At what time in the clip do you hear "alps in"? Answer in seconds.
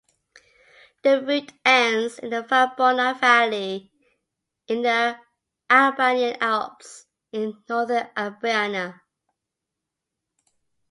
6.41-7.63